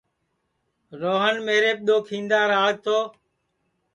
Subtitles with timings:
[1.01, 2.97] روہن میریپ دؔو کھیندا راݪ تو